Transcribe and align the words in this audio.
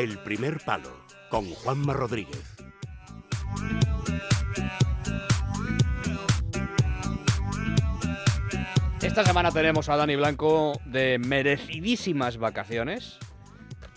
El 0.00 0.16
primer 0.16 0.60
palo 0.64 1.04
con 1.28 1.44
Juanma 1.50 1.92
Rodríguez. 1.92 2.56
Esta 9.02 9.26
semana 9.26 9.50
tenemos 9.50 9.90
a 9.90 9.96
Dani 9.96 10.16
Blanco 10.16 10.80
de 10.86 11.18
merecidísimas 11.18 12.38
vacaciones. 12.38 13.18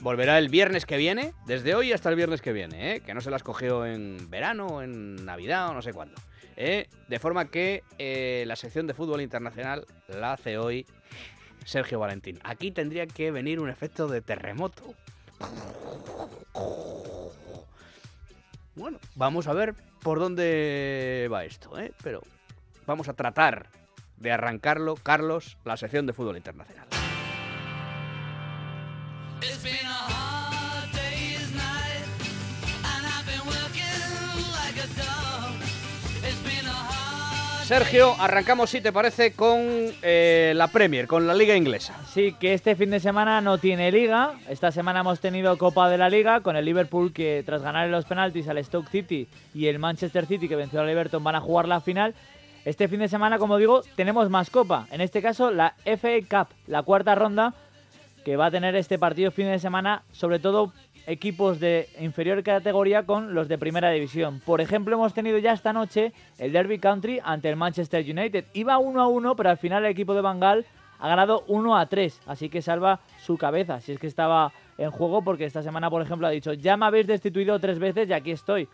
Volverá 0.01 0.39
el 0.39 0.49
viernes 0.49 0.85
que 0.85 0.97
viene, 0.97 1.33
desde 1.45 1.73
hoy 1.73 1.93
hasta 1.93 2.09
el 2.09 2.17
viernes 2.17 2.41
que 2.41 2.51
viene, 2.51 2.95
¿eh? 2.95 2.99
que 2.99 3.13
no 3.13 3.21
se 3.21 3.31
las 3.31 3.41
cogió 3.41 3.85
en 3.85 4.29
verano, 4.29 4.81
en 4.81 5.23
Navidad 5.23 5.69
o 5.69 5.73
no 5.73 5.81
sé 5.81 5.93
cuándo. 5.93 6.19
¿eh? 6.57 6.89
De 7.07 7.19
forma 7.19 7.45
que 7.45 7.81
eh, 7.97 8.43
la 8.45 8.57
sección 8.57 8.87
de 8.87 8.93
fútbol 8.93 9.21
internacional 9.21 9.85
la 10.09 10.33
hace 10.33 10.57
hoy 10.57 10.85
Sergio 11.63 11.97
Valentín. 11.97 12.41
Aquí 12.43 12.71
tendría 12.71 13.07
que 13.07 13.31
venir 13.31 13.61
un 13.61 13.69
efecto 13.69 14.09
de 14.09 14.19
terremoto. 14.19 14.93
Bueno, 18.75 18.99
vamos 19.15 19.47
a 19.47 19.53
ver 19.53 19.75
por 20.01 20.19
dónde 20.19 21.29
va 21.31 21.45
esto, 21.45 21.79
¿eh? 21.79 21.93
pero 22.03 22.21
vamos 22.85 23.07
a 23.07 23.13
tratar 23.13 23.69
de 24.17 24.31
arrancarlo, 24.31 24.95
Carlos, 24.95 25.57
la 25.63 25.77
sección 25.77 26.05
de 26.05 26.13
fútbol 26.13 26.37
internacional. 26.37 26.87
Sergio, 37.63 38.13
arrancamos, 38.19 38.69
si 38.69 38.81
te 38.81 38.91
parece, 38.91 39.31
con 39.31 39.57
eh, 40.01 40.51
la 40.53 40.67
Premier, 40.67 41.07
con 41.07 41.25
la 41.25 41.33
Liga 41.33 41.55
Inglesa. 41.55 41.95
Sí, 42.05 42.33
que 42.37 42.53
este 42.53 42.75
fin 42.75 42.89
de 42.89 42.99
semana 42.99 43.39
no 43.39 43.57
tiene 43.57 43.89
Liga. 43.89 44.33
Esta 44.49 44.71
semana 44.71 44.99
hemos 44.99 45.21
tenido 45.21 45.57
Copa 45.57 45.89
de 45.89 45.97
la 45.97 46.09
Liga 46.09 46.41
con 46.41 46.57
el 46.57 46.65
Liverpool 46.65 47.13
que 47.13 47.41
tras 47.45 47.61
ganar 47.61 47.85
en 47.85 47.91
los 47.93 48.03
penaltis 48.03 48.49
al 48.49 48.61
Stoke 48.63 48.89
City 48.89 49.29
y 49.53 49.67
el 49.67 49.79
Manchester 49.79 50.25
City 50.25 50.49
que 50.49 50.57
venció 50.57 50.81
al 50.81 50.89
Everton 50.89 51.23
van 51.23 51.35
a 51.35 51.41
jugar 51.41 51.69
la 51.69 51.79
final. 51.79 52.13
Este 52.65 52.89
fin 52.89 52.99
de 52.99 53.07
semana, 53.07 53.37
como 53.37 53.57
digo, 53.57 53.81
tenemos 53.95 54.29
más 54.29 54.49
Copa. 54.49 54.87
En 54.91 54.99
este 54.99 55.21
caso, 55.21 55.49
la 55.49 55.75
FA 55.85 56.19
Cup, 56.29 56.53
la 56.67 56.83
cuarta 56.83 57.15
ronda 57.15 57.53
que 58.25 58.35
va 58.35 58.47
a 58.47 58.51
tener 58.51 58.75
este 58.75 58.99
partido 58.99 59.31
fin 59.31 59.47
de 59.47 59.59
semana, 59.59 60.03
sobre 60.11 60.39
todo 60.39 60.73
equipos 61.07 61.59
de 61.59 61.89
inferior 61.99 62.43
categoría 62.43 63.03
con 63.03 63.33
los 63.33 63.47
de 63.47 63.57
primera 63.57 63.89
división. 63.89 64.41
Por 64.45 64.61
ejemplo, 64.61 64.95
hemos 64.95 65.13
tenido 65.13 65.37
ya 65.37 65.53
esta 65.53 65.73
noche 65.73 66.13
el 66.37 66.51
Derby 66.51 66.79
Country 66.79 67.19
ante 67.23 67.49
el 67.49 67.55
Manchester 67.55 68.03
United. 68.03 68.45
Iba 68.53 68.77
1 68.77 69.01
a 69.01 69.07
1, 69.07 69.35
pero 69.35 69.49
al 69.49 69.57
final 69.57 69.85
el 69.85 69.91
equipo 69.91 70.13
de 70.13 70.21
Bangal 70.21 70.65
ha 70.99 71.07
ganado 71.07 71.43
1 71.47 71.77
a 71.77 71.85
3, 71.85 72.21
así 72.27 72.49
que 72.49 72.61
salva 72.61 73.01
su 73.19 73.37
cabeza, 73.37 73.81
si 73.81 73.91
es 73.91 73.99
que 73.99 74.07
estaba 74.07 74.53
en 74.77 74.91
juego, 74.91 75.21
porque 75.21 75.45
esta 75.45 75.61
semana, 75.61 75.89
por 75.89 76.01
ejemplo, 76.01 76.27
ha 76.27 76.31
dicho, 76.31 76.53
ya 76.53 76.77
me 76.77 76.85
habéis 76.85 77.07
destituido 77.07 77.59
tres 77.59 77.79
veces 77.79 78.09
y 78.09 78.13
aquí 78.13 78.31
estoy. 78.31 78.67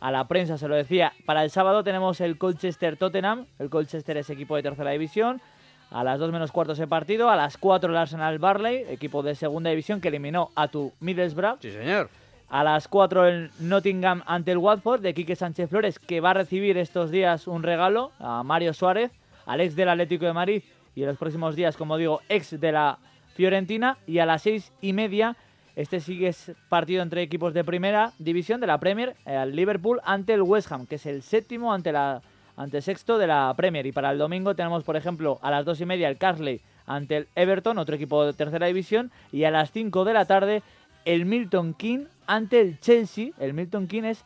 A 0.00 0.10
la 0.10 0.26
prensa 0.28 0.56
se 0.56 0.66
lo 0.66 0.76
decía. 0.76 1.12
Para 1.26 1.44
el 1.44 1.50
sábado 1.50 1.84
tenemos 1.84 2.20
el 2.22 2.38
Colchester 2.38 2.96
Tottenham. 2.96 3.46
El 3.58 3.68
Colchester 3.68 4.16
es 4.16 4.30
equipo 4.30 4.56
de 4.56 4.62
tercera 4.62 4.90
división. 4.92 5.42
A 5.90 6.04
las 6.04 6.20
2 6.20 6.30
menos 6.30 6.52
cuartos 6.52 6.78
el 6.78 6.88
partido. 6.88 7.30
A 7.30 7.36
las 7.36 7.56
4 7.56 7.90
el 7.90 7.96
Arsenal 7.96 8.38
Barley, 8.38 8.84
equipo 8.88 9.22
de 9.22 9.34
segunda 9.34 9.70
división 9.70 10.00
que 10.00 10.08
eliminó 10.08 10.50
a 10.54 10.68
tu 10.68 10.92
Middlesbrough. 11.00 11.58
Sí, 11.60 11.72
señor. 11.72 12.08
A 12.48 12.64
las 12.64 12.88
4 12.88 13.26
el 13.26 13.50
Nottingham 13.60 14.22
ante 14.26 14.52
el 14.52 14.58
Watford 14.58 15.00
de 15.00 15.14
Quique 15.14 15.36
Sánchez 15.36 15.70
Flores, 15.70 15.98
que 15.98 16.20
va 16.20 16.30
a 16.30 16.34
recibir 16.34 16.78
estos 16.78 17.10
días 17.10 17.46
un 17.46 17.62
regalo 17.62 18.12
a 18.18 18.42
Mario 18.42 18.72
Suárez, 18.72 19.12
al 19.46 19.60
ex 19.60 19.76
del 19.76 19.88
Atlético 19.88 20.26
de 20.26 20.32
Madrid 20.32 20.62
y 20.94 21.02
en 21.02 21.08
los 21.08 21.16
próximos 21.16 21.56
días, 21.56 21.76
como 21.76 21.96
digo, 21.96 22.20
ex 22.28 22.60
de 22.60 22.72
la 22.72 22.98
Fiorentina. 23.34 23.98
Y 24.06 24.18
a 24.18 24.26
las 24.26 24.42
6 24.42 24.72
y 24.80 24.92
media, 24.92 25.36
este 25.76 26.00
sigue 26.00 26.32
partido 26.68 27.02
entre 27.02 27.22
equipos 27.22 27.54
de 27.54 27.64
primera 27.64 28.12
división 28.18 28.60
de 28.60 28.66
la 28.66 28.78
Premier, 28.78 29.16
el 29.24 29.54
Liverpool 29.54 30.00
ante 30.04 30.34
el 30.34 30.42
West 30.42 30.70
Ham, 30.70 30.86
que 30.86 30.96
es 30.96 31.06
el 31.06 31.22
séptimo 31.22 31.72
ante 31.72 31.92
la 31.92 32.22
ante 32.60 32.82
sexto 32.82 33.16
de 33.16 33.26
la 33.26 33.52
Premier. 33.56 33.86
Y 33.86 33.92
para 33.92 34.10
el 34.10 34.18
domingo 34.18 34.54
tenemos, 34.54 34.84
por 34.84 34.94
ejemplo, 34.94 35.38
a 35.40 35.50
las 35.50 35.64
dos 35.64 35.80
y 35.80 35.86
media 35.86 36.08
el 36.08 36.18
Carsley 36.18 36.60
ante 36.86 37.16
el 37.16 37.28
Everton, 37.34 37.78
otro 37.78 37.94
equipo 37.94 38.26
de 38.26 38.34
tercera 38.34 38.66
división, 38.66 39.10
y 39.32 39.44
a 39.44 39.50
las 39.50 39.72
5 39.72 40.04
de 40.04 40.12
la 40.12 40.26
tarde 40.26 40.62
el 41.06 41.24
Milton 41.24 41.72
King 41.72 42.04
ante 42.26 42.60
el 42.60 42.78
Chelsea. 42.78 43.30
El 43.38 43.54
Milton 43.54 43.86
King 43.86 44.02
es 44.02 44.24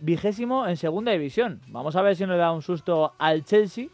vigésimo 0.00 0.66
en 0.66 0.76
segunda 0.76 1.12
división. 1.12 1.62
Vamos 1.68 1.96
a 1.96 2.02
ver 2.02 2.16
si 2.16 2.26
nos 2.26 2.36
da 2.36 2.52
un 2.52 2.60
susto 2.60 3.14
al 3.18 3.44
Chelsea, 3.46 3.86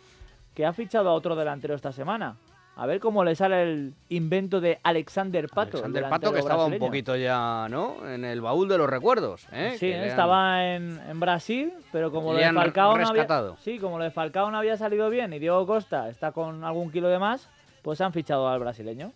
que 0.52 0.66
ha 0.66 0.72
fichado 0.72 1.08
a 1.08 1.12
otro 1.12 1.37
delantero 1.37 1.76
esta 1.76 1.92
semana. 1.92 2.37
A 2.80 2.86
ver 2.86 2.98
cómo 2.98 3.24
le 3.24 3.34
sale 3.34 3.62
el 3.62 3.94
invento 4.08 4.58
de 4.58 4.78
Alexander 4.82 5.46
Pato. 5.50 5.76
Alexander 5.76 6.08
Pato, 6.08 6.32
que 6.32 6.38
estaba 6.38 6.64
un 6.64 6.78
poquito 6.78 7.14
ya, 7.14 7.66
¿no? 7.68 8.08
En 8.08 8.24
el 8.24 8.41
baúl 8.41 8.70
de 8.70 8.78
los 8.78 8.88
recuerdos. 8.88 9.46
¿eh? 9.52 9.76
Sí, 9.78 9.91
estaba 9.91 10.64
en, 10.64 11.20
Brasil, 11.20 11.74
pero 11.92 12.10
como 12.10 12.32
lo 12.32 12.38
de 12.38 12.50
Falcao 12.50 12.96
no 12.96 13.06
había, 13.06 13.26
sí, 13.58 13.78
como 13.78 13.98
lo 13.98 14.04
de 14.04 14.10
Falcao 14.10 14.50
no 14.50 14.56
había 14.56 14.78
salido 14.78 15.10
bien 15.10 15.30
y 15.34 15.38
Diego 15.38 15.66
Costa 15.66 16.08
está 16.08 16.32
con 16.32 16.64
algún 16.64 16.90
kilo 16.90 17.08
de 17.08 17.19
más, 17.19 17.50
pues 17.82 18.00
han 18.00 18.14
fichado 18.14 18.48
al 18.48 18.58
brasileño. 18.58 19.12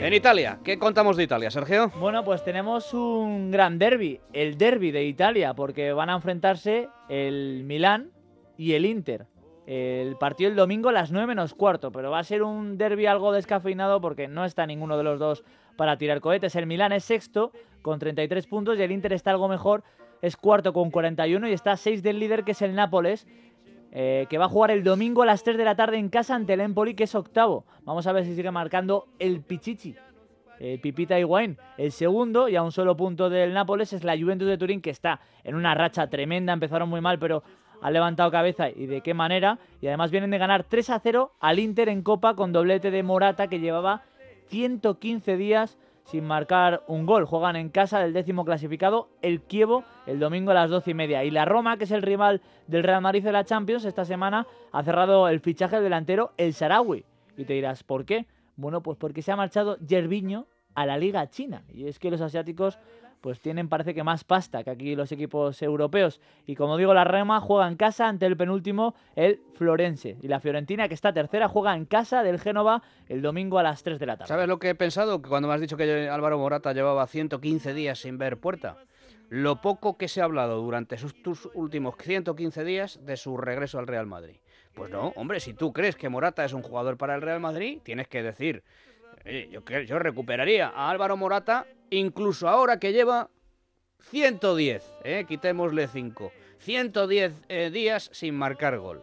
En 0.00 0.14
Italia, 0.14 0.60
¿qué 0.64 0.78
contamos 0.78 1.18
de 1.18 1.24
Italia, 1.24 1.50
Sergio? 1.50 1.92
Bueno, 2.00 2.24
pues 2.24 2.42
tenemos 2.42 2.94
un 2.94 3.50
gran 3.50 3.78
derby, 3.78 4.18
el 4.32 4.56
derby 4.56 4.92
de 4.92 5.04
Italia, 5.04 5.52
porque 5.52 5.92
van 5.92 6.08
a 6.08 6.14
enfrentarse 6.14 6.88
el 7.10 7.64
Milán 7.64 8.12
y 8.56 8.72
el 8.72 8.86
Inter. 8.86 9.26
El 9.68 10.16
partido 10.16 10.48
el 10.48 10.56
domingo 10.56 10.88
a 10.88 10.92
las 10.92 11.12
9 11.12 11.26
menos 11.26 11.52
cuarto, 11.52 11.92
pero 11.92 12.10
va 12.10 12.20
a 12.20 12.24
ser 12.24 12.42
un 12.42 12.78
derby 12.78 13.04
algo 13.04 13.32
descafeinado 13.32 14.00
porque 14.00 14.26
no 14.26 14.46
está 14.46 14.64
ninguno 14.64 14.96
de 14.96 15.02
los 15.02 15.18
dos 15.18 15.44
para 15.76 15.98
tirar 15.98 16.22
cohetes. 16.22 16.56
El 16.56 16.66
Milán 16.66 16.92
es 16.92 17.04
sexto 17.04 17.52
con 17.82 17.98
33 17.98 18.46
puntos 18.46 18.78
y 18.78 18.82
el 18.82 18.92
Inter 18.92 19.12
está 19.12 19.30
algo 19.30 19.46
mejor, 19.46 19.84
es 20.22 20.38
cuarto 20.38 20.72
con 20.72 20.90
41 20.90 21.46
y 21.50 21.52
está 21.52 21.72
a 21.72 21.76
6 21.76 22.02
del 22.02 22.18
líder 22.18 22.44
que 22.44 22.52
es 22.52 22.62
el 22.62 22.74
Nápoles, 22.74 23.26
eh, 23.92 24.24
que 24.30 24.38
va 24.38 24.46
a 24.46 24.48
jugar 24.48 24.70
el 24.70 24.82
domingo 24.82 25.20
a 25.20 25.26
las 25.26 25.44
3 25.44 25.58
de 25.58 25.64
la 25.66 25.76
tarde 25.76 25.98
en 25.98 26.08
casa 26.08 26.34
ante 26.34 26.54
el 26.54 26.60
Empoli 26.60 26.94
que 26.94 27.04
es 27.04 27.14
octavo. 27.14 27.66
Vamos 27.82 28.06
a 28.06 28.12
ver 28.12 28.24
si 28.24 28.34
sigue 28.34 28.50
marcando 28.50 29.08
el 29.18 29.42
Pichichi. 29.42 29.96
El 30.58 30.80
Pipita 30.80 31.18
Higuaín. 31.18 31.56
El 31.76 31.92
segundo, 31.92 32.48
y 32.48 32.56
a 32.56 32.62
un 32.62 32.72
solo 32.72 32.96
punto 32.96 33.30
del 33.30 33.54
Nápoles, 33.54 33.92
es 33.92 34.04
la 34.04 34.18
Juventus 34.18 34.48
de 34.48 34.58
Turín, 34.58 34.80
que 34.80 34.90
está 34.90 35.20
en 35.44 35.54
una 35.54 35.74
racha 35.74 36.08
tremenda. 36.08 36.52
Empezaron 36.52 36.88
muy 36.88 37.00
mal, 37.00 37.18
pero 37.18 37.42
ha 37.80 37.90
levantado 37.90 38.30
cabeza 38.30 38.70
y 38.70 38.86
de 38.86 39.00
qué 39.00 39.14
manera. 39.14 39.58
Y 39.80 39.86
además 39.86 40.10
vienen 40.10 40.30
de 40.30 40.38
ganar 40.38 40.64
3 40.64 40.90
a 40.90 40.98
0 40.98 41.32
al 41.40 41.58
Inter 41.58 41.88
en 41.88 42.02
Copa 42.02 42.34
con 42.34 42.52
doblete 42.52 42.90
de 42.90 43.02
Morata 43.02 43.48
que 43.48 43.60
llevaba 43.60 44.02
115 44.48 45.36
días 45.36 45.78
sin 46.04 46.24
marcar 46.24 46.82
un 46.86 47.04
gol. 47.04 47.26
Juegan 47.26 47.56
en 47.56 47.68
casa 47.68 48.00
del 48.00 48.14
décimo 48.14 48.44
clasificado, 48.44 49.08
el 49.20 49.42
Kievo, 49.42 49.84
el 50.06 50.18
domingo 50.18 50.52
a 50.52 50.54
las 50.54 50.70
12 50.70 50.90
y 50.90 50.94
media. 50.94 51.24
Y 51.24 51.30
la 51.30 51.44
Roma, 51.44 51.76
que 51.76 51.84
es 51.84 51.90
el 51.90 52.02
rival 52.02 52.40
del 52.66 52.82
Real 52.82 53.02
Madrid 53.02 53.22
de 53.22 53.32
la 53.32 53.44
Champions, 53.44 53.84
esta 53.84 54.04
semana 54.04 54.46
ha 54.72 54.82
cerrado 54.82 55.28
el 55.28 55.40
fichaje 55.40 55.76
del 55.76 55.84
delantero 55.84 56.32
el 56.38 56.54
Sarawi. 56.54 57.04
Y 57.36 57.44
te 57.44 57.52
dirás, 57.52 57.84
¿por 57.84 58.04
qué? 58.04 58.26
Bueno, 58.58 58.82
pues 58.82 58.98
porque 58.98 59.22
se 59.22 59.30
ha 59.30 59.36
marchado 59.36 59.78
Yerviño 59.78 60.48
a 60.74 60.84
la 60.84 60.98
Liga 60.98 61.30
China. 61.30 61.62
Y 61.72 61.86
es 61.86 62.00
que 62.00 62.10
los 62.10 62.20
asiáticos 62.20 62.76
pues 63.20 63.40
tienen 63.40 63.68
parece 63.68 63.94
que 63.94 64.02
más 64.02 64.24
pasta 64.24 64.64
que 64.64 64.70
aquí 64.70 64.96
los 64.96 65.12
equipos 65.12 65.62
europeos. 65.62 66.20
Y 66.44 66.56
como 66.56 66.76
digo, 66.76 66.92
la 66.92 67.04
Rema 67.04 67.40
juega 67.40 67.68
en 67.68 67.76
casa 67.76 68.08
ante 68.08 68.26
el 68.26 68.36
penúltimo, 68.36 68.96
el 69.14 69.40
Florense. 69.54 70.18
Y 70.22 70.26
la 70.26 70.40
Fiorentina, 70.40 70.88
que 70.88 70.94
está 70.94 71.12
tercera, 71.12 71.48
juega 71.48 71.76
en 71.76 71.84
casa 71.84 72.24
del 72.24 72.40
Génova 72.40 72.82
el 73.06 73.22
domingo 73.22 73.60
a 73.60 73.62
las 73.62 73.84
3 73.84 74.00
de 74.00 74.06
la 74.06 74.16
tarde. 74.16 74.28
¿Sabes 74.28 74.48
lo 74.48 74.58
que 74.58 74.70
he 74.70 74.74
pensado? 74.74 75.22
Que 75.22 75.28
cuando 75.28 75.46
me 75.46 75.54
has 75.54 75.60
dicho 75.60 75.76
que 75.76 76.08
Álvaro 76.08 76.36
Morata 76.36 76.72
llevaba 76.72 77.06
115 77.06 77.74
días 77.74 78.00
sin 78.00 78.18
ver 78.18 78.38
puerta. 78.38 78.76
Lo 79.28 79.60
poco 79.60 79.98
que 79.98 80.08
se 80.08 80.20
ha 80.20 80.24
hablado 80.24 80.60
durante 80.60 80.98
sus 80.98 81.14
últimos 81.54 81.94
115 82.00 82.64
días 82.64 82.98
de 83.04 83.16
su 83.16 83.36
regreso 83.36 83.78
al 83.78 83.86
Real 83.86 84.06
Madrid. 84.06 84.36
Pues 84.78 84.92
no, 84.92 85.12
hombre, 85.16 85.40
si 85.40 85.54
tú 85.54 85.72
crees 85.72 85.96
que 85.96 86.08
Morata 86.08 86.44
es 86.44 86.52
un 86.52 86.62
jugador 86.62 86.96
para 86.96 87.16
el 87.16 87.20
Real 87.20 87.40
Madrid, 87.40 87.80
tienes 87.82 88.06
que 88.06 88.22
decir, 88.22 88.62
yo, 89.50 89.98
recuperaría 89.98 90.68
a 90.68 90.88
Álvaro 90.88 91.16
Morata 91.16 91.66
incluso 91.90 92.48
ahora 92.48 92.78
que 92.78 92.92
lleva 92.92 93.28
110, 93.98 94.84
¿eh? 95.02 95.24
quitémosle 95.26 95.88
5, 95.88 96.32
110 96.58 97.42
eh, 97.48 97.70
días 97.70 98.08
sin 98.12 98.36
marcar 98.36 98.78
gol. 98.78 99.02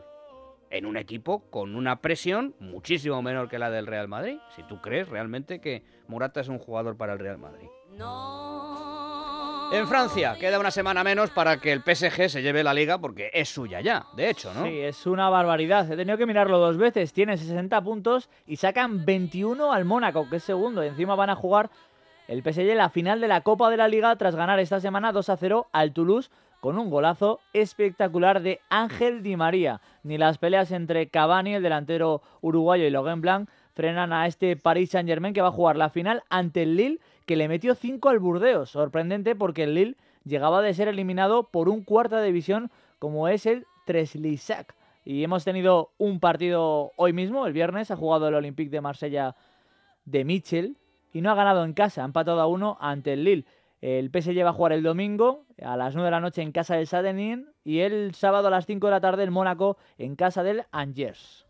En 0.70 0.86
un 0.86 0.96
equipo 0.96 1.42
con 1.50 1.76
una 1.76 2.02
presión 2.02 2.56
muchísimo 2.60 3.22
menor 3.22 3.50
que 3.50 3.60
la 3.60 3.70
del 3.70 3.86
Real 3.86 4.08
Madrid. 4.08 4.38
Si 4.56 4.64
tú 4.64 4.82
crees 4.82 5.10
realmente 5.10 5.60
que 5.60 5.84
Morata 6.08 6.40
es 6.40 6.48
un 6.48 6.58
jugador 6.58 6.96
para 6.96 7.14
el 7.14 7.20
Real 7.20 7.38
Madrid. 7.38 7.68
En 9.76 9.88
Francia 9.90 10.38
queda 10.40 10.58
una 10.58 10.72
semana 10.72 11.04
menos 11.04 11.32
para 11.32 11.58
que 11.58 11.74
el 11.74 11.82
PSG 11.82 12.30
se 12.30 12.42
lleve 12.42 12.64
la 12.64 12.74
liga 12.74 12.98
porque 12.98 13.30
es 13.34 13.50
suya 13.50 13.82
ya, 13.82 14.06
de 14.16 14.30
hecho, 14.30 14.54
¿no? 14.54 14.64
Sí, 14.64 14.80
es 14.80 15.06
una 15.06 15.30
barbaridad. 15.30 15.92
He 15.92 15.98
tenido 15.98 16.18
que 16.18 16.26
mirarlo 16.26 16.60
dos 16.60 16.78
veces. 16.78 17.12
Tiene 17.12 17.38
60 17.38 17.82
puntos 17.82 18.30
y 18.48 18.56
sacan 18.56 19.06
21 19.06 19.74
al 19.74 19.84
Mónaco, 19.84 20.30
que 20.30 20.38
es 20.38 20.44
segundo. 20.44 20.82
Encima 20.82 21.16
van 21.16 21.30
a 21.30 21.36
jugar 21.36 21.70
el 22.30 22.42
PSG 22.42 22.74
la 22.74 22.90
final 22.90 23.20
de 23.20 23.28
la 23.28 23.42
Copa 23.42 23.70
de 23.70 23.76
la 23.76 23.90
Liga 23.90 24.16
tras 24.16 24.38
ganar 24.38 24.62
esta 24.62 24.80
semana 24.80 25.12
2 25.12 25.28
a 25.28 25.36
0 25.36 25.68
al 25.74 25.92
Toulouse 25.92 26.32
con 26.62 26.80
un 26.80 26.90
golazo 26.90 27.42
espectacular 27.52 28.42
de 28.42 28.62
Ángel 28.70 29.24
Di 29.24 29.36
María. 29.36 29.82
Ni 30.04 30.18
las 30.18 30.38
peleas 30.38 30.72
entre 30.72 31.10
Cavani, 31.10 31.54
el 31.54 31.64
delantero 31.64 32.22
uruguayo, 32.40 32.86
y 32.86 32.92
Logan 32.92 33.20
Blanc 33.20 33.50
frenan 33.74 34.14
a 34.14 34.26
este 34.26 34.56
Paris 34.56 34.92
Saint-Germain 34.92 35.34
que 35.34 35.42
va 35.42 35.50
a 35.50 35.52
jugar 35.52 35.76
la 35.76 35.90
final 35.90 36.24
ante 36.30 36.64
el 36.64 36.78
Lille 36.78 37.02
que 37.26 37.36
le 37.36 37.48
metió 37.48 37.76
5 37.76 38.10
al 38.10 38.20
Burdeos. 38.20 38.72
Sorprendente 38.72 39.36
porque 39.36 39.64
el 39.64 39.74
Lille 39.74 39.98
llegaba 40.24 40.62
de 40.62 40.74
ser 40.74 40.88
eliminado 40.88 41.50
por 41.50 41.70
un 41.70 41.84
cuarta 41.84 42.22
división 42.22 42.72
como 43.00 43.28
es 43.28 43.46
el 43.46 43.66
Treslissac. 43.86 44.76
Y 45.04 45.24
hemos 45.24 45.44
tenido 45.44 45.92
un 45.98 46.20
partido 46.20 46.92
hoy 46.96 47.14
mismo, 47.14 47.46
el 47.46 47.54
viernes, 47.54 47.92
ha 47.92 47.96
jugado 47.96 48.28
el 48.28 48.34
Olympique 48.34 48.72
de 48.72 48.82
Marsella 48.82 49.36
de 50.06 50.26
Mitchell 50.26 50.78
y 51.14 51.22
no 51.22 51.32
ha 51.32 51.36
ganado 51.36 51.64
en 51.64 51.74
casa, 51.74 52.02
ha 52.02 52.06
empatado 52.06 52.42
a 52.42 52.48
uno 52.48 52.78
ante 52.82 53.14
el 53.14 53.24
Lille. 53.24 53.46
El 53.82 54.10
PSG 54.10 54.44
va 54.44 54.50
a 54.50 54.54
jugar 54.54 54.72
el 54.72 54.82
domingo 54.82 55.46
a 55.62 55.78
las 55.78 55.94
9 55.94 56.08
de 56.08 56.12
la 56.12 56.20
noche 56.20 56.42
en 56.42 56.52
casa 56.52 56.76
del 56.76 56.88
Sadenin 56.88 57.50
y 57.64 57.80
el 57.80 58.16
sábado 58.16 58.48
a 58.48 58.52
las 58.52 58.66
5 58.66 58.88
de 58.88 58.92
la 58.92 59.02
tarde 59.02 59.24
el 59.24 59.32
Mónaco 59.32 59.78
en 60.00 60.16
casa 60.16 60.42
del 60.42 60.64
Angers. 60.72 61.46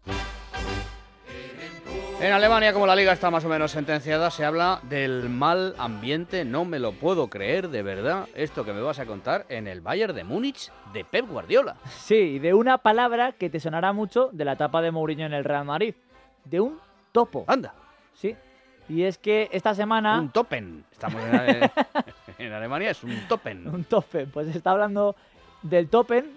En 2.21 2.31
Alemania, 2.31 2.71
como 2.71 2.87
la 2.87 2.95
liga 2.95 3.11
está 3.11 3.29
más 3.29 3.43
o 3.43 3.49
menos 3.49 3.71
sentenciada, 3.71 4.31
se 4.31 4.45
habla 4.45 4.79
del 4.83 5.29
mal 5.29 5.75
ambiente. 5.77 6.45
No 6.45 6.63
me 6.63 6.79
lo 6.79 6.93
puedo 6.93 7.29
creer, 7.29 7.67
de 7.69 7.83
verdad, 7.83 8.27
esto 8.33 8.63
que 8.63 8.71
me 8.71 8.81
vas 8.81 8.99
a 8.99 9.05
contar 9.05 9.45
en 9.49 9.67
el 9.67 9.81
Bayern 9.81 10.15
de 10.15 10.23
Múnich 10.23 10.71
de 10.93 11.03
Pep 11.03 11.27
Guardiola. 11.27 11.75
Sí, 11.89 12.39
de 12.39 12.53
una 12.53 12.77
palabra 12.77 13.33
que 13.33 13.49
te 13.49 13.59
sonará 13.59 13.91
mucho 13.91 14.29
de 14.31 14.45
la 14.45 14.53
etapa 14.53 14.81
de 14.81 14.91
Mourinho 14.91 15.25
en 15.25 15.33
el 15.33 15.43
Real 15.43 15.65
Madrid. 15.65 15.93
De 16.45 16.61
un 16.61 16.79
topo. 17.11 17.43
Anda. 17.47 17.75
Sí. 18.13 18.35
Y 18.87 19.03
es 19.03 19.17
que 19.17 19.49
esta 19.51 19.75
semana... 19.75 20.17
Un 20.19 20.29
topen. 20.29 20.85
Estamos 20.91 21.21
en, 21.21 21.69
en 22.39 22.53
Alemania, 22.53 22.91
es 22.91 23.03
un 23.03 23.27
topen. 23.27 23.67
Un 23.67 23.83
topen. 23.83 24.31
Pues 24.31 24.49
se 24.49 24.57
está 24.57 24.71
hablando 24.71 25.17
del 25.63 25.89
topen 25.89 26.31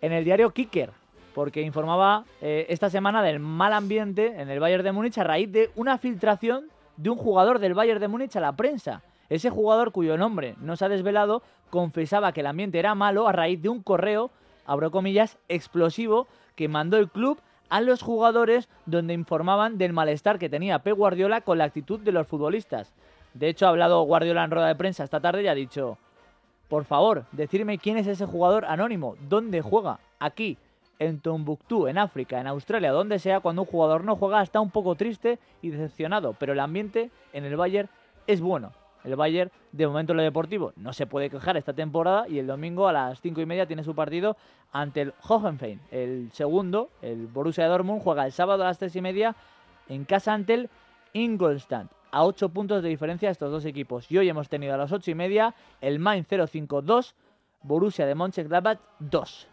en 0.00 0.12
el 0.12 0.24
diario 0.24 0.50
Kicker 0.50 0.90
porque 1.34 1.62
informaba 1.62 2.24
eh, 2.40 2.66
esta 2.68 2.90
semana 2.90 3.22
del 3.22 3.40
mal 3.40 3.72
ambiente 3.72 4.40
en 4.40 4.50
el 4.50 4.60
Bayern 4.60 4.84
de 4.84 4.92
Múnich 4.92 5.18
a 5.18 5.24
raíz 5.24 5.50
de 5.50 5.70
una 5.76 5.98
filtración 5.98 6.66
de 6.96 7.10
un 7.10 7.16
jugador 7.16 7.58
del 7.58 7.74
Bayern 7.74 8.00
de 8.00 8.08
Múnich 8.08 8.36
a 8.36 8.40
la 8.40 8.52
prensa. 8.52 9.02
Ese 9.28 9.50
jugador 9.50 9.92
cuyo 9.92 10.18
nombre 10.18 10.54
no 10.60 10.76
se 10.76 10.84
ha 10.84 10.88
desvelado 10.88 11.42
confesaba 11.70 12.32
que 12.32 12.40
el 12.40 12.46
ambiente 12.46 12.78
era 12.78 12.94
malo 12.94 13.26
a 13.26 13.32
raíz 13.32 13.62
de 13.62 13.70
un 13.70 13.82
correo, 13.82 14.30
abro 14.66 14.90
comillas, 14.90 15.38
explosivo 15.48 16.26
que 16.54 16.68
mandó 16.68 16.98
el 16.98 17.08
club 17.08 17.40
a 17.70 17.80
los 17.80 18.02
jugadores 18.02 18.68
donde 18.84 19.14
informaban 19.14 19.78
del 19.78 19.94
malestar 19.94 20.38
que 20.38 20.50
tenía 20.50 20.80
Pep 20.80 20.94
Guardiola 20.94 21.40
con 21.40 21.56
la 21.56 21.64
actitud 21.64 21.98
de 22.00 22.12
los 22.12 22.26
futbolistas. 22.26 22.92
De 23.32 23.48
hecho, 23.48 23.64
ha 23.64 23.70
hablado 23.70 24.02
Guardiola 24.02 24.44
en 24.44 24.50
rueda 24.50 24.68
de 24.68 24.74
prensa 24.74 25.04
esta 25.04 25.20
tarde 25.20 25.42
y 25.42 25.48
ha 25.48 25.54
dicho, 25.54 25.96
por 26.68 26.84
favor, 26.84 27.24
decirme 27.32 27.78
quién 27.78 27.96
es 27.96 28.06
ese 28.06 28.26
jugador 28.26 28.66
anónimo, 28.66 29.16
dónde 29.28 29.62
juega, 29.62 29.98
aquí, 30.18 30.58
en 30.98 31.20
Tombuctú, 31.20 31.88
en 31.88 31.98
África, 31.98 32.40
en 32.40 32.46
Australia, 32.46 32.92
donde 32.92 33.18
sea, 33.18 33.40
cuando 33.40 33.62
un 33.62 33.68
jugador 33.68 34.04
no 34.04 34.16
juega 34.16 34.42
está 34.42 34.60
un 34.60 34.70
poco 34.70 34.94
triste 34.94 35.38
y 35.60 35.70
decepcionado, 35.70 36.34
pero 36.38 36.52
el 36.52 36.60
ambiente 36.60 37.10
en 37.32 37.44
el 37.44 37.56
Bayern 37.56 37.88
es 38.26 38.40
bueno. 38.40 38.72
El 39.04 39.16
Bayern, 39.16 39.50
de 39.72 39.86
momento 39.86 40.12
en 40.12 40.18
lo 40.18 40.22
deportivo, 40.22 40.72
no 40.76 40.92
se 40.92 41.06
puede 41.06 41.28
quejar 41.28 41.56
esta 41.56 41.72
temporada 41.72 42.28
y 42.28 42.38
el 42.38 42.46
domingo 42.46 42.86
a 42.86 42.92
las 42.92 43.20
cinco 43.20 43.40
y 43.40 43.46
media 43.46 43.66
tiene 43.66 43.82
su 43.82 43.94
partido 43.94 44.36
ante 44.70 45.00
el 45.00 45.14
Hohenfein. 45.28 45.80
El 45.90 46.30
segundo, 46.32 46.90
el 47.02 47.26
Borussia 47.26 47.66
Dortmund, 47.66 48.02
juega 48.02 48.24
el 48.24 48.32
sábado 48.32 48.62
a 48.62 48.66
las 48.66 48.78
tres 48.78 48.94
y 48.94 49.00
media 49.00 49.34
en 49.88 50.04
casa 50.04 50.32
ante 50.32 50.54
el 50.54 50.70
Ingolstadt. 51.14 51.88
A 52.12 52.24
ocho 52.24 52.50
puntos 52.50 52.82
de 52.82 52.90
diferencia 52.90 53.30
estos 53.30 53.50
dos 53.50 53.64
equipos. 53.64 54.10
Y 54.10 54.18
hoy 54.18 54.28
hemos 54.28 54.48
tenido 54.48 54.74
a 54.74 54.76
las 54.76 54.92
ocho 54.92 55.10
y 55.10 55.14
media 55.14 55.54
el 55.80 55.98
Main 55.98 56.24
0-5-2, 56.24 57.14
Borussia 57.62 58.06
de 58.06 58.14
Mönchengladbach 58.14 58.78
2. 59.00 59.51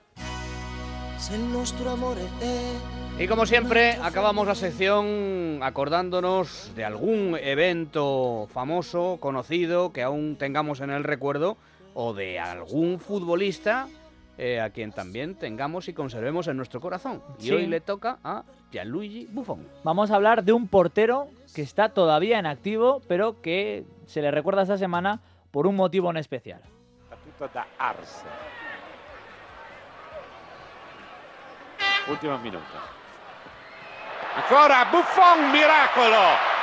Y 3.19 3.27
como 3.27 3.45
siempre, 3.45 3.97
acabamos 4.01 4.47
la 4.47 4.55
sección 4.55 5.59
acordándonos 5.61 6.71
de 6.75 6.85
algún 6.85 7.37
evento 7.41 8.47
famoso, 8.53 9.17
conocido, 9.19 9.91
que 9.91 10.01
aún 10.03 10.37
tengamos 10.37 10.79
en 10.79 10.89
el 10.91 11.03
recuerdo, 11.03 11.57
o 11.93 12.13
de 12.13 12.39
algún 12.39 12.99
futbolista 12.99 13.87
eh, 14.37 14.61
a 14.61 14.69
quien 14.69 14.93
también 14.93 15.35
tengamos 15.35 15.89
y 15.89 15.93
conservemos 15.93 16.47
en 16.47 16.55
nuestro 16.55 16.79
corazón. 16.79 17.21
Y 17.39 17.47
Sí. 17.47 17.51
hoy 17.51 17.67
le 17.67 17.81
toca 17.81 18.19
a 18.23 18.45
Gianluigi 18.71 19.27
Buffon. 19.29 19.67
Vamos 19.83 20.11
a 20.11 20.15
hablar 20.15 20.45
de 20.45 20.53
un 20.53 20.69
portero 20.69 21.27
que 21.53 21.61
está 21.61 21.89
todavía 21.89 22.39
en 22.39 22.45
activo, 22.45 23.01
pero 23.09 23.41
que 23.41 23.83
se 24.05 24.21
le 24.21 24.31
recuerda 24.31 24.61
esta 24.61 24.77
semana 24.77 25.19
por 25.51 25.67
un 25.67 25.75
motivo 25.75 26.09
en 26.09 26.15
especial. 26.15 26.61
da 27.53 27.67
Ars. 27.77 28.23
Ultimo 32.09 32.37
minuto. 32.39 32.65
Ancora 34.35 34.85
Buffon, 34.91 35.51
miracolo! 35.51 36.57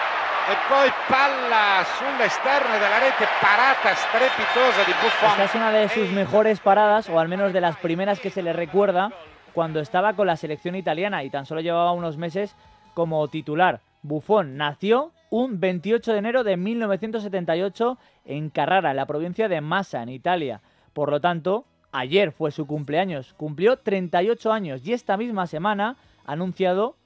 E 0.48 0.56
poi 0.69 0.90
palla 1.08 1.84
sull'esterno 1.84 2.72
della 2.78 2.98
rete, 2.98 3.26
parata 3.40 3.94
strepitosa 3.94 4.82
di 4.84 4.93
Buffon. 5.00 5.31
Esta 5.31 5.44
es 5.44 5.54
una 5.54 5.70
de 5.70 5.88
sus 5.88 6.10
mejores 6.10 6.60
paradas, 6.60 7.08
o 7.08 7.19
al 7.19 7.28
menos 7.28 7.52
de 7.52 7.60
las 7.60 7.76
primeras 7.76 8.19
que 8.20 8.31
se 8.31 8.43
le 8.43 8.52
recuerda, 8.52 9.12
cuando 9.52 9.81
estaba 9.81 10.14
con 10.14 10.26
la 10.26 10.37
selección 10.37 10.75
italiana 10.75 11.22
y 11.22 11.31
tan 11.31 11.46
solo 11.46 11.60
llevaba 11.60 11.93
unos 11.93 12.16
meses 12.16 12.56
como 12.94 13.26
titular. 13.28 13.81
Buffon 14.02 14.56
nació 14.56 15.12
un 15.31 15.60
28 15.60 16.12
de 16.12 16.19
enero 16.19 16.44
de 16.44 16.56
1978 16.56 17.98
en 18.25 18.50
Carrara, 18.50 18.90
en 18.90 18.96
la 18.96 19.06
provincia 19.06 19.48
de 19.48 19.60
Massa, 19.60 20.02
en 20.02 20.08
Italia. 20.08 20.60
Por 20.93 21.10
lo 21.10 21.20
tanto, 21.20 21.66
ayer 21.98 22.32
fue 22.32 22.50
su 22.50 22.66
cumpleaños. 22.66 23.34
Cumplió 23.34 23.78
38 23.78 24.52
años 24.52 24.87
y 24.87 24.93
esta 24.93 25.16
misma 25.16 25.46
semana 25.46 25.96
ha 26.26 26.32
anunciado 26.32 26.96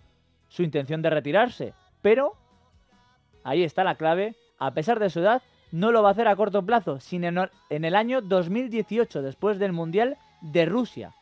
su 0.49 0.63
intención 0.63 1.01
de 1.03 1.11
retirarse. 1.11 1.75
Pero, 2.03 2.35
ahí 3.45 3.63
está 3.63 3.85
la 3.85 3.95
clave, 3.95 4.35
a 4.59 4.73
pesar 4.73 4.99
de 4.99 5.11
su 5.11 5.21
edad, 5.21 5.43
no 5.71 5.93
lo 5.93 6.03
va 6.03 6.09
a 6.09 6.13
hacer 6.13 6.27
a 6.27 6.35
corto 6.35 6.65
plazo, 6.67 6.99
sino 6.99 7.49
en 7.71 7.85
el- 7.85 7.95
año 7.95 8.21
2018, 8.21 9.23
después 9.23 9.59
del 9.59 9.73
Mundial 9.73 10.17
de 10.41 10.67
Rusia. 10.67 11.13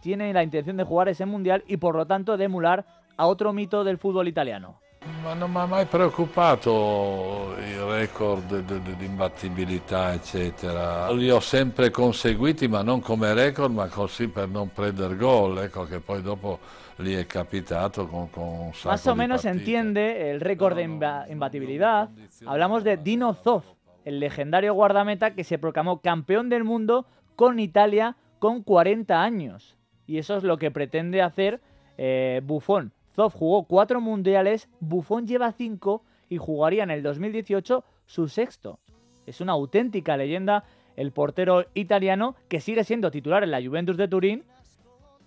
Tiene 0.00 0.32
la 0.32 0.42
intención 0.42 0.78
de 0.78 0.84
jugar 0.84 1.08
ese 1.10 1.26
Mundial 1.26 1.62
y 1.66 1.76
por 1.76 1.94
lo 1.96 2.06
tanto 2.06 2.38
de 2.38 2.44
emular 2.44 2.86
a 3.18 3.26
otro 3.26 3.52
mito 3.52 3.84
del 3.84 3.98
fútbol 3.98 4.28
italiano. 4.28 4.78
Ma 5.22 5.32
non 5.32 5.50
mi 5.50 5.56
ha 5.58 5.64
mai 5.64 5.86
preoccupato 5.86 7.54
il 7.58 7.80
record 7.84 8.60
di, 8.60 9.04
imbattibilità, 9.04 10.12
eccetera. 10.12 11.10
Li 11.10 11.30
ho 11.30 11.40
sempre 11.40 11.90
conseguiti, 11.90 12.68
ma 12.68 12.82
non 12.82 13.00
come 13.00 13.32
record, 13.32 13.72
ma 13.72 13.86
così 13.88 14.28
per 14.28 14.48
non 14.48 14.70
prendere 14.72 15.16
gol. 15.16 15.58
Ecco 15.58 15.84
che 15.84 16.00
poi 16.00 16.20
dopo 16.20 16.58
lì 16.96 17.14
è 17.14 17.24
capitato 17.26 18.06
con, 18.06 18.28
con 18.30 18.44
un 18.44 18.74
sacco 18.74 18.88
Más 18.88 19.06
o 19.06 19.14
menos 19.14 19.42
partite. 19.42 19.58
entiende 19.58 20.30
el 20.30 20.40
récord 20.40 20.76
de 20.76 20.82
imba- 20.82 21.26
imbatibilidad. 21.30 22.10
Hablamos 22.44 22.84
de 22.84 22.98
Dino 22.98 23.32
Zoff, 23.32 23.64
el 24.04 24.20
legendario 24.20 24.74
guardameta 24.74 25.34
que 25.34 25.44
se 25.44 25.58
proclamó 25.58 26.00
campeón 26.02 26.50
del 26.50 26.64
mundo 26.64 27.06
con 27.36 27.58
Italia 27.58 28.16
con 28.38 28.62
40 28.62 29.22
años. 29.22 29.78
Y 30.06 30.18
eso 30.18 30.36
es 30.36 30.44
lo 30.44 30.58
que 30.58 30.70
pretende 30.70 31.22
hacer 31.22 31.62
eh, 31.96 32.42
Buffon. 32.44 32.92
Zoff 33.14 33.34
jugó 33.34 33.64
cuatro 33.64 34.00
mundiales, 34.00 34.68
Buffon 34.80 35.26
lleva 35.26 35.52
cinco 35.52 36.02
y 36.28 36.38
jugaría 36.38 36.84
en 36.84 36.90
el 36.90 37.02
2018 37.02 37.84
su 38.06 38.28
sexto. 38.28 38.78
Es 39.26 39.40
una 39.40 39.52
auténtica 39.52 40.16
leyenda 40.16 40.64
el 40.96 41.12
portero 41.12 41.64
italiano 41.74 42.36
que 42.48 42.60
sigue 42.60 42.84
siendo 42.84 43.10
titular 43.10 43.42
en 43.42 43.50
la 43.50 43.62
Juventus 43.62 43.96
de 43.96 44.08
Turín 44.08 44.44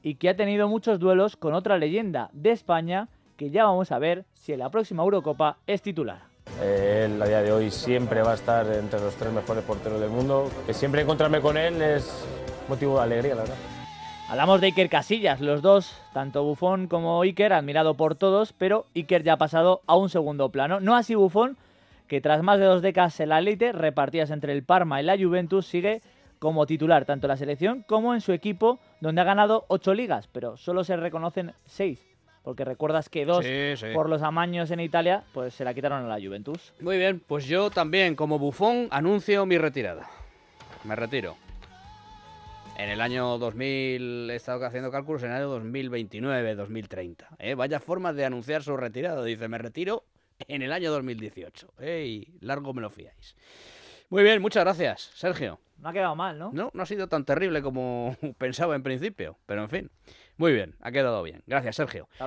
y 0.02 0.16
que 0.16 0.30
ha 0.30 0.36
tenido 0.36 0.68
muchos 0.68 1.00
duelos 1.00 1.36
con 1.36 1.54
otra 1.54 1.78
leyenda 1.78 2.30
de 2.34 2.52
España 2.52 3.10
que 3.38 3.50
ya 3.50 3.66
vamos 3.66 3.92
a 3.92 4.00
ver 4.00 4.26
si 4.34 4.54
en 4.54 4.60
la 4.60 4.70
próxima 4.70 5.04
Eurocopa 5.04 5.58
es 5.66 5.82
titular. 5.82 6.34
Eh, 6.62 7.06
Él 7.06 7.22
a 7.22 7.26
día 7.26 7.42
de 7.42 7.52
hoy 7.52 7.72
siempre 7.72 8.22
va 8.22 8.32
a 8.32 8.36
estar 8.36 8.66
entre 8.74 9.00
los 9.00 9.16
tres 9.16 9.32
mejores 9.34 9.64
porteros 9.64 10.00
del 10.00 10.10
mundo. 10.10 10.50
Que 10.66 10.74
siempre 10.74 11.02
encontrarme 11.02 11.42
con 11.42 11.58
él 11.58 11.82
es 11.82 12.26
motivo 12.68 12.98
de 12.98 13.04
alegría, 13.04 13.36
la 13.36 13.42
verdad. 13.42 13.83
Hablamos 14.30 14.62
de 14.62 14.68
Iker 14.68 14.90
Casillas, 14.90 15.42
los 15.42 15.62
dos, 15.62 15.96
tanto 16.14 16.44
Buffon 16.44 16.88
como 16.88 17.22
Iker, 17.22 17.54
admirado 17.54 17.94
por 17.96 18.16
todos, 18.16 18.54
pero 18.54 18.86
Iker 18.96 19.24
ya 19.24 19.34
ha 19.34 19.38
pasado 19.38 19.82
a 19.86 19.96
un 19.96 20.10
segundo 20.10 20.50
plano. 20.50 20.80
No 20.80 20.96
así 20.96 21.14
Buffon, 21.14 21.58
que 22.08 22.20
tras 22.22 22.42
más 22.42 22.58
de 22.60 22.66
dos 22.66 22.82
décadas 22.82 23.20
en 23.20 23.30
la 23.30 23.40
élite, 23.40 23.72
repartidas 23.74 24.32
entre 24.32 24.54
el 24.54 24.64
Parma 24.64 25.02
y 25.02 25.06
la 25.06 25.18
Juventus, 25.18 25.68
sigue 25.68 26.02
como 26.40 26.66
titular 26.66 27.06
tanto 27.06 27.28
en 27.28 27.30
la 27.30 27.38
selección 27.38 27.84
como 27.88 28.14
en 28.14 28.22
su 28.22 28.32
equipo, 28.34 28.80
donde 29.02 29.22
ha 29.22 29.26
ganado 29.26 29.66
ocho 29.68 29.94
ligas, 29.94 30.28
pero 30.32 30.58
solo 30.58 30.84
se 30.84 30.98
reconocen 30.98 31.54
seis, 31.66 32.04
porque 32.44 32.66
recuerdas 32.66 33.10
que 33.10 33.26
dos 33.26 33.46
Sí, 33.46 33.76
sí. 33.78 33.88
por 33.94 34.10
los 34.10 34.24
amaños 34.24 34.72
en 34.72 34.80
Italia, 34.80 35.24
pues 35.34 35.54
se 35.54 35.64
la 35.64 35.74
quitaron 35.74 36.06
a 36.06 36.18
la 36.18 36.26
Juventus. 36.26 36.74
Muy 36.82 36.98
bien, 36.98 37.22
pues 37.28 37.46
yo 37.46 37.70
también, 37.70 38.16
como 38.16 38.40
bufón, 38.40 38.88
anuncio 38.90 39.46
mi 39.46 39.58
retirada. 39.58 40.10
Me 40.86 40.96
retiro. 40.96 41.36
En 42.78 42.90
el 42.90 43.02
año 43.02 43.38
2000 43.38 44.30
he 44.32 44.36
estado 44.36 44.66
haciendo 44.66 44.92
cálculos, 44.92 45.22
en 45.24 45.30
el 45.30 45.38
año 45.38 45.50
2029, 45.50 46.56
2030. 46.56 47.30
¿eh? 47.38 47.54
Vaya 47.56 47.80
forma 47.80 48.14
de 48.14 48.26
anunciar 48.26 48.64
su 48.64 48.76
retirada. 48.76 49.24
Dice, 49.24 49.48
me 49.48 49.60
retiro 49.60 50.06
en 50.48 50.64
el 50.64 50.72
año 50.74 50.92
2018. 50.92 51.74
¡Ey! 51.80 52.34
Largo 52.42 52.74
me 52.74 52.82
lo 52.82 52.90
fiáis. 52.90 53.36
Muy 54.10 54.24
bien, 54.24 54.42
muchas 54.42 54.64
gracias, 54.64 55.12
Sergio. 55.16 55.60
No 55.78 55.90
ha 55.90 55.94
quedado 55.94 56.16
mal, 56.16 56.40
¿no? 56.40 56.52
No, 56.54 56.72
no 56.74 56.84
ha 56.84 56.86
sido 56.86 57.08
tan 57.08 57.26
terrible 57.26 57.62
como 57.62 58.18
pensaba 58.38 58.76
en 58.76 58.84
principio, 58.84 59.38
pero 59.46 59.62
en 59.62 59.70
fin. 59.70 59.92
Muy 60.38 60.54
bien, 60.54 60.76
ha 60.82 60.92
quedado 60.92 61.22
bien. 61.22 61.44
Gracias, 61.46 61.76
Sergio. 61.76 62.10